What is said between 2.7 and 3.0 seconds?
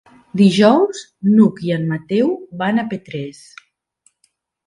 a